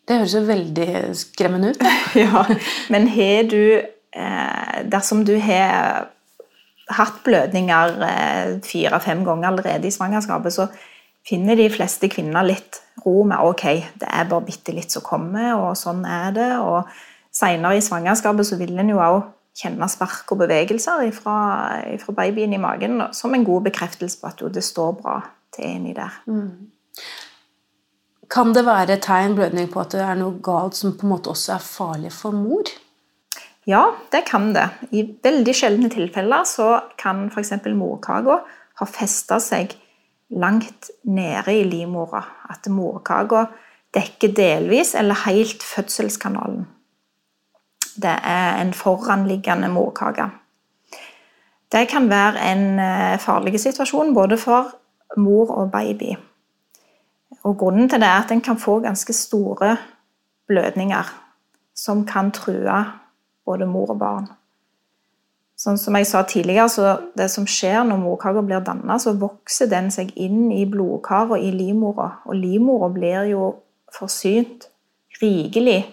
Det 0.08 0.16
høres 0.16 0.34
jo 0.34 0.44
veldig 0.48 0.90
skremmende 1.16 1.72
ut. 1.72 1.82
ja, 2.24 2.44
Men 2.92 3.08
har 3.12 3.48
du 3.48 3.80
eh, 3.80 4.76
Dersom 4.88 5.24
du 5.28 5.34
har 5.44 6.08
hatt 6.88 7.18
blødninger 7.24 7.98
eh, 8.04 8.52
fire-fem 8.64 9.24
ganger 9.24 9.50
allerede 9.50 9.88
i 9.88 9.92
svangerskapet, 9.92 10.52
så 10.52 10.68
finner 11.28 11.58
de 11.58 11.68
fleste 11.68 12.08
kvinner 12.08 12.46
litt 12.46 12.80
ro 13.04 13.22
med 13.28 13.44
ok, 13.44 13.64
det 14.00 14.08
er 14.08 14.28
bare 14.30 14.46
bitte 14.46 14.72
litt 14.72 14.92
som 14.92 15.04
kommer, 15.04 15.52
og 15.58 15.76
sånn 15.76 16.04
er 16.08 16.32
det. 16.36 16.52
og 16.56 16.88
Senere 17.34 17.76
i 17.76 17.84
svangerskapet 17.84 18.48
så 18.48 18.56
vil 18.56 18.78
en 18.80 18.94
jo 18.94 19.02
òg 19.04 19.18
kjenne 19.58 19.88
spark 19.90 20.30
og 20.32 20.42
bevegelser 20.44 21.08
fra, 21.14 21.38
babyen 22.14 22.54
i 22.54 22.62
magen 22.62 23.00
som 23.16 23.34
en 23.34 23.46
god 23.46 23.66
bekreftelse 23.70 24.20
på 24.20 24.30
at 24.30 24.44
det 24.54 24.64
står 24.64 24.98
bra 25.00 25.20
til 25.54 25.66
inni 25.66 25.94
der. 25.96 26.20
Mm. 26.30 26.70
Kan 28.28 28.52
det 28.52 28.66
være 28.66 28.98
tegn 29.00 29.34
blødning 29.38 29.70
på 29.72 29.80
at 29.80 29.94
det 29.96 30.04
er 30.04 30.18
noe 30.20 30.36
galt 30.44 30.76
som 30.76 30.94
på 30.98 31.06
en 31.06 31.14
måte 31.14 31.32
også 31.32 31.56
er 31.56 31.64
farlig 31.64 32.12
for 32.12 32.36
mor? 32.36 32.68
Ja, 33.68 33.82
det 34.12 34.24
kan 34.28 34.52
det. 34.54 34.68
I 34.92 35.04
veldig 35.24 35.54
sjeldne 35.56 35.90
tilfeller 35.92 36.44
så 36.48 36.68
kan 37.00 37.26
f.eks. 37.28 37.52
morkaka 37.76 38.38
ha 38.78 38.88
festa 38.88 39.40
seg 39.42 39.74
langt 40.28 40.90
nede 41.08 41.52
i 41.52 41.64
livmora. 41.68 42.22
At 42.52 42.68
morkaka 42.72 43.46
dekker 43.96 44.32
delvis 44.36 44.94
eller 44.96 45.24
helt 45.26 45.64
fødselskanalen. 45.64 46.66
Det 48.02 48.14
er 48.24 48.60
en 48.62 48.72
foranliggende 48.74 49.68
morkake. 49.68 50.30
Det 51.72 51.88
kan 51.88 52.08
være 52.10 52.52
en 52.52 52.78
eh, 52.78 53.18
farlig 53.20 53.60
situasjon 53.60 54.14
både 54.14 54.38
for 54.38 54.70
mor 55.16 55.50
og 55.50 55.70
baby. 55.72 56.16
Og 57.42 57.58
grunnen 57.58 57.88
til 57.88 58.00
det 58.00 58.08
er 58.08 58.24
at 58.24 58.32
en 58.32 58.40
kan 58.40 58.58
få 58.58 58.80
ganske 58.80 59.12
store 59.12 59.76
blødninger 60.46 61.14
som 61.76 62.06
kan 62.06 62.30
true 62.30 62.84
både 63.44 63.66
mor 63.66 63.90
og 63.90 63.98
barn. 63.98 64.26
Sånn 65.58 65.78
som 65.78 65.96
jeg 65.98 66.06
sa 66.06 66.22
tidligere, 66.22 66.68
så 66.68 66.98
Det 67.16 67.30
som 67.30 67.46
skjer 67.46 67.82
når 67.84 67.98
morkaka 67.98 68.42
blir 68.42 68.60
danna, 68.60 68.98
så 68.98 69.12
vokser 69.12 69.66
den 69.66 69.90
seg 69.90 70.12
inn 70.16 70.52
i 70.52 70.64
blodkaret 70.66 71.42
i 71.42 71.50
livmora. 71.50 72.10
Og 72.26 72.34
livmora 72.34 72.88
blir 72.94 73.24
jo 73.32 73.54
forsynt 73.98 74.68
rikelig 75.22 75.84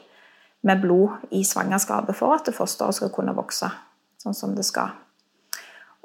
med 0.65 0.81
blod 0.81 1.29
i 1.31 1.43
svangerskapet 1.45 2.17
for 2.17 2.35
at 2.35 2.49
fosteret 2.53 2.97
skal 2.97 3.13
kunne 3.13 3.35
vokse 3.37 3.69
sånn 4.21 4.37
som 4.37 4.55
det 4.57 4.65
skal. 4.65 4.93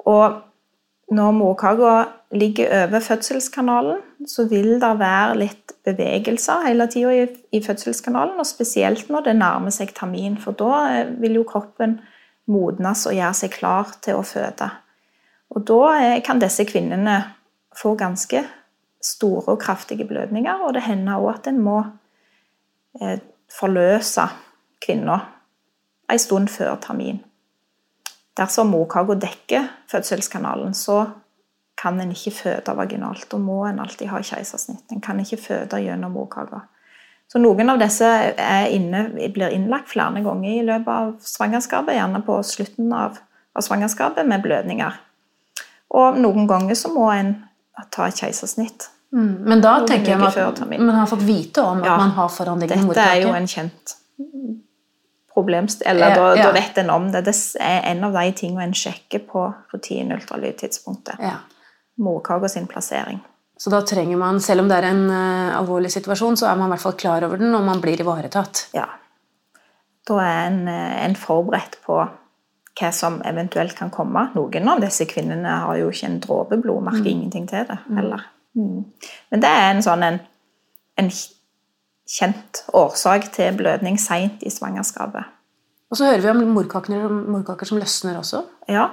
Og 0.09 0.41
når 1.11 1.31
morkaka 1.35 1.95
ligger 2.37 2.85
over 2.85 3.03
fødselskanalen, 3.03 3.97
så 4.27 4.45
vil 4.47 4.77
det 4.79 4.91
være 4.99 5.39
litt 5.41 5.73
bevegelser 5.85 6.63
hele 6.67 6.87
tida 6.91 7.25
i, 7.51 7.59
fødselskanalen, 7.65 8.39
og 8.39 8.47
spesielt 8.47 9.09
når 9.11 9.25
det 9.25 9.35
nærmer 9.39 9.73
seg 9.75 9.91
termin, 9.97 10.37
for 10.39 10.55
da 10.55 10.85
eh, 10.93 11.11
vil 11.19 11.41
jo 11.41 11.47
kroppen 11.47 11.97
modnes 12.51 13.03
og 13.09 13.17
gjøre 13.17 13.39
seg 13.41 13.53
klar 13.57 13.91
til 14.05 14.21
å 14.21 14.25
føde. 14.25 14.69
Og 15.51 15.65
da 15.67 15.81
eh, 15.97 16.21
kan 16.23 16.39
disse 16.39 16.63
kvinnene 16.69 17.17
få 17.75 17.95
ganske 17.99 18.45
store 19.03 19.55
og 19.55 19.59
kraftige 19.59 20.07
blødninger, 20.07 20.63
og 20.63 20.77
det 20.77 20.85
hender 20.85 21.19
òg 21.19 21.33
at 21.33 21.51
en 21.51 21.59
må 21.65 21.81
eh, 23.01 23.19
forløse 23.51 24.29
kvinna 24.81 25.19
en 26.11 26.19
stund 26.19 26.49
før 26.51 26.75
termin. 26.83 27.21
Dersom 28.37 28.71
morkaka 28.71 29.15
dekker 29.19 29.67
fødselskanalen, 29.91 30.73
så 30.73 31.05
kan 31.81 31.99
en 31.99 32.11
ikke 32.13 32.31
føde 32.31 32.75
vaginalt. 32.77 33.27
Da 33.31 33.39
må 33.41 33.63
en 33.65 33.79
alltid 33.83 34.11
ha 34.11 34.21
keisersnitt. 34.23 34.85
En 34.91 35.01
kan 35.01 35.19
ikke 35.19 35.39
føde 35.41 35.81
gjennom 35.81 36.13
morkaka. 36.15 36.65
Så 37.31 37.39
noen 37.39 37.71
av 37.71 37.79
disse 37.79 38.07
inne, 38.75 39.05
blir 39.31 39.53
innlagt 39.55 39.89
flere 39.93 40.23
ganger 40.23 40.49
i 40.51 40.65
løpet 40.67 40.91
av 40.91 41.13
svangerskapet, 41.23 41.95
gjerne 41.95 42.19
på 42.27 42.41
slutten 42.43 42.91
av, 42.93 43.21
av 43.55 43.63
svangerskapet, 43.63 44.27
med 44.27 44.43
blødninger. 44.43 44.97
Og 45.95 46.19
noen 46.19 46.47
ganger 46.47 46.75
så 46.75 46.91
må 46.91 47.07
en 47.15 47.37
ta 47.91 48.09
keisersnitt. 48.11 48.89
Mm, 49.15 49.47
men 49.47 49.63
da 49.63 49.77
tenker 49.87 50.13
jeg 50.13 50.43
at 50.43 50.61
man 50.71 50.95
har 50.95 51.07
fått 51.07 51.23
vite 51.27 51.63
om 51.63 51.81
at 51.81 51.87
ja, 51.87 51.97
man 51.99 52.13
har 52.15 52.29
forandringer 52.31 52.77
i 52.77 52.85
morkaka? 52.85 52.99
Dette 52.99 53.17
er 53.17 53.25
jo 53.25 53.33
en 53.35 53.49
kjent 53.51 53.95
problemst... 55.33 55.81
Eller 55.81 56.09
ja, 56.09 56.15
da, 56.15 56.35
da, 56.35 56.51
vet 56.55 56.77
en 56.77 56.89
om 56.89 57.09
det. 57.11 57.23
Det 57.27 57.35
er 57.63 57.81
en 57.91 58.03
av 58.07 58.15
de 58.15 58.31
tingene 58.37 58.69
en 58.69 58.77
sjekker 58.77 59.23
på 59.27 59.47
rutineultralydtidspunktet. 59.73 61.21
Ja. 61.23 61.39
Morkaka 62.01 62.49
sin 62.49 62.67
plassering. 62.67 63.19
Så 63.61 63.69
da 63.69 63.81
trenger 63.85 64.17
man, 64.17 64.41
selv 64.41 64.63
om 64.63 64.71
det 64.71 64.79
er 64.79 64.89
en 64.89 65.03
uh, 65.11 65.57
alvorlig 65.59 65.91
situasjon, 65.93 66.39
så 66.39 66.49
er 66.49 66.57
man 66.57 66.71
i 66.71 66.73
hvert 66.73 66.85
fall 66.87 66.97
klar 66.97 67.27
over 67.27 67.37
den, 67.37 67.53
og 67.53 67.61
man 67.67 67.81
blir 67.83 67.99
ivaretatt. 68.01 68.65
Ja. 68.73 68.87
Da 70.09 70.17
er 70.23 70.39
en, 70.47 70.63
uh, 70.65 70.95
en 71.05 71.15
forberedt 71.19 71.77
på 71.85 71.99
hva 72.79 72.89
som 72.95 73.19
eventuelt 73.27 73.75
kan 73.77 73.91
komme. 73.93 74.29
Noen 74.33 74.71
av 74.71 74.81
disse 74.81 75.05
kvinnene 75.09 75.59
har 75.65 75.77
jo 75.77 75.91
ikke 75.91 76.09
en 76.09 76.21
dråpe 76.23 76.57
blodmerke, 76.63 77.03
mm. 77.03 77.11
ingenting 77.11 77.45
til 77.51 77.67
det 77.69 77.77
mm. 77.83 77.99
heller. 77.99 78.25
Mm. 78.57 78.79
Men 79.31 79.43
det 79.43 79.51
er 79.59 79.67
en 79.67 79.85
sånn 79.85 80.07
en, 80.07 80.19
en 80.99 81.11
kjent 82.11 82.63
årsak 82.75 83.29
til 83.35 83.55
blødning 83.57 83.99
seint 84.01 84.43
i 84.43 84.51
svangerskapet. 84.51 85.27
Og 85.91 85.99
så 85.99 86.07
hører 86.07 86.23
vi 86.23 86.45
om 86.45 86.55
morkaker, 86.55 87.07
morkaker 87.09 87.67
som 87.67 87.79
løsner 87.81 88.19
også. 88.19 88.43
Ja. 88.71 88.87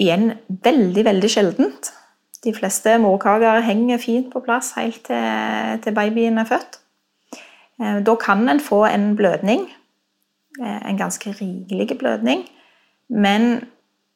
Igjen 0.00 0.32
veldig, 0.64 1.04
veldig 1.06 1.30
sjeldent. 1.30 1.90
De 2.44 2.54
fleste 2.56 2.96
morkaker 2.98 3.60
henger 3.66 4.00
fint 4.02 4.30
på 4.32 4.42
plass 4.42 4.72
helt 4.78 5.02
til, 5.06 5.82
til 5.84 5.94
babyen 5.94 6.40
er 6.40 6.48
født. 6.48 6.80
Eh, 7.80 8.00
da 8.06 8.14
kan 8.20 8.48
en 8.48 8.62
få 8.62 8.84
en 8.88 9.12
blødning, 9.16 9.68
eh, 10.62 10.80
en 10.90 10.98
ganske 10.98 11.30
rikelig 11.30 11.98
blødning, 11.98 12.46
men 13.08 13.68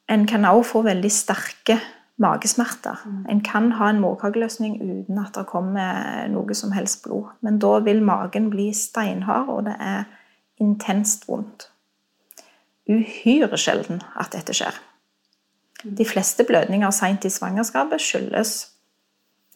en 0.09 0.27
kan 0.27 0.45
også 0.45 0.71
få 0.71 0.83
veldig 0.83 1.13
sterke 1.13 1.79
magesmerter. 2.21 3.01
Mm. 3.05 3.27
En 3.31 3.41
kan 3.41 3.73
ha 3.73 3.89
en 3.91 4.01
morkakeløsning 4.01 4.77
uten 4.83 5.19
at 5.19 5.35
det 5.35 5.47
kommer 5.51 6.29
noe 6.31 6.55
som 6.55 6.75
helst 6.75 7.03
blod. 7.07 7.33
Men 7.43 7.59
da 7.63 7.79
vil 7.87 8.03
magen 8.03 8.51
bli 8.53 8.71
steinhard, 8.77 9.51
og 9.51 9.65
det 9.69 9.75
er 9.81 10.05
intenst 10.63 11.29
vondt. 11.29 11.69
Uhyre 12.91 13.59
sjelden 13.59 14.03
at 14.21 14.35
dette 14.37 14.55
skjer. 14.55 14.77
Mm. 15.83 15.97
De 15.99 16.07
fleste 16.07 16.47
blødninger 16.47 16.95
seint 16.95 17.25
i 17.27 17.33
svangerskapet 17.33 18.03
skyldes 18.03 18.55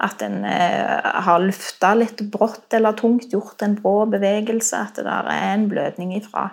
at 0.02 0.22
en 0.22 0.44
eh, 0.46 1.10
har 1.26 1.42
lufta 1.42 1.92
litt 1.98 2.20
brått 2.30 2.74
eller 2.74 2.94
tungt, 2.98 3.32
gjort 3.32 3.62
en 3.66 3.74
brå 3.78 4.04
bevegelse, 4.10 4.78
at 4.78 4.98
det 4.98 5.06
der 5.08 5.30
er 5.32 5.54
en 5.56 5.66
blødning 5.70 6.14
ifra 6.14 6.48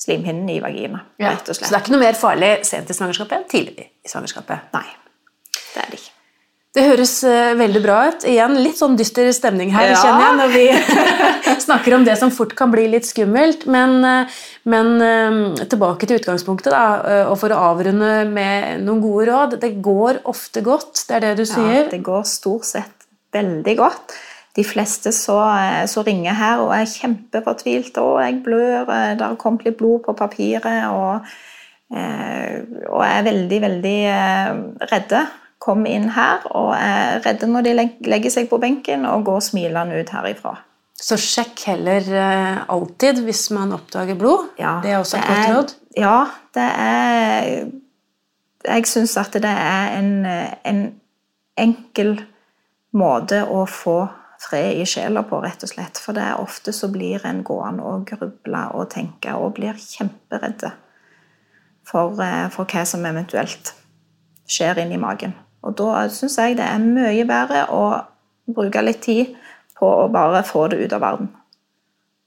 slimhinnen 0.00 0.48
i 0.52 0.60
vagina. 0.64 1.02
Ja, 1.20 1.34
så 1.44 1.56
det 1.56 1.72
er 1.72 1.82
ikke 1.82 1.92
noe 1.92 2.04
mer 2.04 2.16
farlig 2.16 2.52
sent 2.68 2.92
i 2.92 2.96
svangerskapet 2.96 3.36
enn 3.38 3.50
tidlig 3.52 3.90
i 4.04 4.12
svangerskapet? 4.12 4.72
Nei. 4.76 4.88
Det 5.76 5.84
er 5.84 5.90
det 5.92 6.00
ikke. 6.00 6.16
Det 6.76 6.84
høres 6.84 7.12
uh, 7.24 7.54
veldig 7.56 7.80
bra 7.80 7.96
ut. 8.10 8.24
Igjen 8.28 8.58
litt 8.60 8.76
sånn 8.76 8.98
dyster 8.98 9.30
stemning 9.32 9.70
her, 9.72 9.94
ja. 9.94 10.00
kjenner 10.02 10.26
jeg, 10.26 10.34
når 10.40 10.50
vi 10.52 11.54
snakker 11.66 11.96
om 11.96 12.04
det 12.04 12.18
som 12.20 12.32
fort 12.34 12.52
kan 12.58 12.72
bli 12.72 12.84
litt 12.92 13.08
skummelt. 13.08 13.64
Men, 13.72 13.96
uh, 14.04 14.42
men 14.68 14.90
uh, 15.00 15.64
tilbake 15.72 16.08
til 16.08 16.20
utgangspunktet, 16.20 16.74
da, 16.74 17.24
og 17.30 17.38
for 17.40 17.54
å 17.54 17.62
avrunde 17.70 18.10
med 18.28 18.84
noen 18.84 19.00
gode 19.04 19.28
råd. 19.30 19.56
Det 19.62 19.72
går 19.84 20.20
ofte 20.28 20.60
godt, 20.66 21.06
det 21.08 21.16
er 21.16 21.24
det 21.24 21.32
du 21.40 21.46
sier? 21.48 21.86
Ja, 21.86 21.90
det 21.94 22.02
går 22.04 22.28
stort 22.28 22.68
sett 22.68 23.08
veldig 23.36 23.76
godt. 23.80 24.18
De 24.56 24.64
fleste 24.64 25.12
så, 25.12 25.38
så 25.88 26.04
ringer 26.04 26.36
her 26.36 26.60
og 26.64 26.74
er 26.76 26.84
kjempefortvilte. 26.88 28.04
'Å, 28.04 28.20
jeg 28.24 28.38
blør. 28.44 28.84
Det 28.88 29.24
har 29.24 29.40
kommet 29.40 29.64
litt 29.68 29.80
blod 29.80 30.04
på 30.04 30.16
papiret.' 30.16 30.92
og, 30.92 31.34
og 31.92 33.02
er 33.06 33.26
veldig, 33.28 33.58
veldig 33.62 33.98
redde 34.90 35.26
kommer 35.66 35.90
inn 35.90 36.08
her 36.14 36.46
og 36.54 36.72
er 36.78 37.20
redde 37.26 37.48
når 37.50 37.66
de 37.66 37.74
legger 38.06 38.32
seg 38.32 38.48
på 38.50 38.60
benken, 38.62 39.06
og 39.10 39.26
går 39.26 39.42
smilende 39.48 39.98
ut 40.00 40.12
herifra. 40.14 40.54
Så 40.96 41.18
sjekk 41.20 41.60
heller 41.68 42.06
uh, 42.08 42.62
alltid 42.72 43.20
hvis 43.26 43.50
man 43.52 43.74
oppdager 43.76 44.16
blod. 44.16 44.52
Ja, 44.60 44.78
det 44.84 44.94
er 44.94 45.02
også 45.02 45.18
et 45.18 45.26
godt 45.28 45.50
råd. 45.52 45.74
Ja, 45.96 46.20
det 46.56 46.68
er 46.84 47.66
Jeg 48.66 48.86
syns 48.88 49.16
at 49.20 49.36
det 49.36 49.50
er 49.50 49.92
en, 49.98 50.26
en, 50.26 50.80
enkel 51.56 52.16
måte 52.92 53.44
å 53.48 53.62
få 53.70 54.08
fred 54.42 54.80
i 54.80 54.86
sjela 54.88 55.22
på, 55.24 55.38
rett 55.40 55.62
og 55.62 55.70
slett. 55.70 56.00
For 56.02 56.16
det 56.16 56.24
er 56.24 56.42
ofte 56.42 56.74
så 56.74 56.90
blir 56.92 57.24
en 57.24 57.44
gående 57.46 57.86
og 57.86 58.08
gruble 58.10 58.64
og 58.74 58.90
tenke 58.92 59.32
og 59.38 59.54
blir 59.56 59.78
kjemperedde 59.78 60.72
for, 61.86 62.18
eh, 62.20 62.48
for 62.52 62.68
hva 62.68 62.84
som 62.84 63.06
eventuelt 63.06 63.72
skjer 64.50 64.82
inni 64.82 64.98
magen. 65.00 65.36
Og 65.66 65.74
da 65.78 66.06
syns 66.12 66.38
jeg 66.38 66.58
det 66.60 66.66
er 66.66 66.82
mye 66.82 67.26
bedre 67.26 67.66
å 67.74 67.82
bruke 68.56 68.84
litt 68.84 69.02
tid 69.04 69.34
på 69.76 69.88
å 70.04 70.08
bare 70.12 70.44
få 70.46 70.68
det 70.72 70.80
ut 70.84 70.94
av 70.96 71.02
verden. 71.02 71.30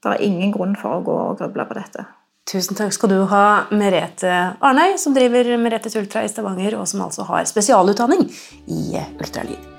Det 0.03 0.13
er 0.13 0.23
ingen 0.27 0.53
grunn 0.55 0.75
for 0.79 0.99
å 0.99 1.03
gå 1.03 1.17
og 1.31 1.41
gruble 1.41 1.65
på 1.67 1.77
dette. 1.79 2.05
Tusen 2.49 2.77
takk 2.77 2.95
skal 2.95 3.11
du 3.11 3.17
ha, 3.29 3.43
Merete 3.69 4.55
Arnøy, 4.65 4.95
som 4.97 5.13
driver 5.13 5.51
Meretes 5.61 5.97
Ultra 5.99 6.23
i 6.25 6.31
Stavanger, 6.31 6.79
og 6.79 6.87
som 6.89 7.03
altså 7.05 7.27
har 7.27 7.45
spesialutdanning 7.49 8.25
i 8.73 9.03
ultralyd. 9.19 9.75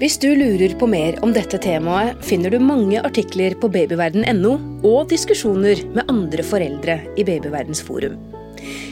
Hvis 0.00 0.16
du 0.16 0.30
lurer 0.32 0.72
på 0.80 0.88
mer 0.88 1.18
om 1.20 1.34
dette 1.36 1.60
temaet, 1.60 2.16
finner 2.24 2.50
du 2.50 2.56
mange 2.64 3.02
artikler 3.04 3.52
på 3.60 3.68
babyverden.no 3.68 4.56
og 4.80 5.10
diskusjoner 5.12 5.84
med 5.92 6.08
andre 6.08 6.46
foreldre 6.46 7.02
i 7.20 7.26
Babyverdens 7.28 7.84
forum. 7.84 8.16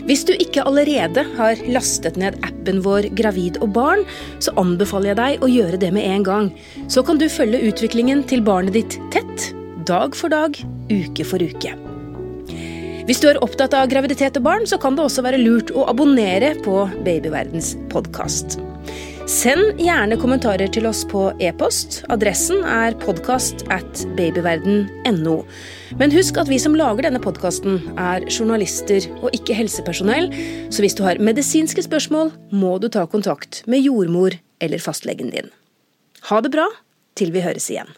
Hvis 0.08 0.24
du 0.28 0.32
ikke 0.36 0.64
allerede 0.68 1.24
har 1.36 1.60
lastet 1.68 2.16
ned 2.20 2.38
appen 2.46 2.80
vår 2.84 3.10
Gravid 3.18 3.60
og 3.64 3.72
barn, 3.76 4.06
så 4.44 4.54
anbefaler 4.60 5.12
jeg 5.12 5.20
deg 5.20 5.44
å 5.44 5.50
gjøre 5.52 5.82
det 5.82 5.92
med 5.96 6.06
en 6.08 6.26
gang. 6.26 6.50
Så 6.88 7.04
kan 7.06 7.20
du 7.20 7.28
følge 7.32 7.62
utviklingen 7.68 8.24
til 8.28 8.44
barnet 8.46 8.76
ditt 8.78 8.98
tett, 9.14 9.50
dag 9.88 10.16
for 10.16 10.32
dag, 10.32 10.56
uke 10.92 11.28
for 11.28 11.42
uke. 11.42 11.74
Hvis 13.08 13.22
du 13.24 13.30
er 13.30 13.40
opptatt 13.40 13.72
av 13.72 13.88
graviditet 13.88 14.36
og 14.36 14.44
barn, 14.44 14.66
så 14.68 14.76
kan 14.80 14.96
det 14.96 15.06
også 15.06 15.24
være 15.24 15.40
lurt 15.40 15.72
å 15.72 15.86
abonnere 15.88 16.52
på 16.60 16.82
Babyverdens 17.06 17.72
podkast. 17.88 18.60
Send 19.28 19.76
gjerne 19.76 20.16
kommentarer 20.16 20.70
til 20.72 20.86
oss 20.88 21.02
på 21.04 21.26
e-post. 21.44 21.98
Adressen 22.08 22.62
er 22.64 22.94
podkast 22.96 23.60
at 23.68 24.00
babyverden.no. 24.16 25.34
Men 26.00 26.14
husk 26.16 26.40
at 26.40 26.48
vi 26.48 26.56
som 26.56 26.72
lager 26.78 27.04
denne 27.04 27.20
podkasten, 27.20 27.76
er 28.00 28.24
journalister 28.32 29.04
og 29.20 29.28
ikke 29.36 29.58
helsepersonell, 29.58 30.30
så 30.72 30.80
hvis 30.80 30.96
du 30.96 31.04
har 31.04 31.20
medisinske 31.20 31.84
spørsmål, 31.84 32.32
må 32.56 32.78
du 32.80 32.88
ta 32.88 33.04
kontakt 33.04 33.60
med 33.68 33.84
jordmor 33.84 34.38
eller 34.64 34.80
fastlegen 34.80 35.28
din. 35.36 35.52
Ha 36.32 36.40
det 36.40 36.54
bra 36.56 36.64
til 37.20 37.36
vi 37.36 37.44
høres 37.44 37.68
igjen. 37.68 37.92